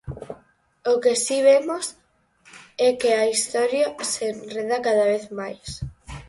O 0.91 0.93
que 1.03 1.13
si 1.25 1.37
vemos 1.49 1.85
é 2.87 2.89
que 2.99 3.11
a 3.21 3.29
historia 3.35 3.87
se 4.11 4.21
enreda 4.33 4.77
cada 4.87 5.05
vez 5.11 5.25
máis. 5.39 5.67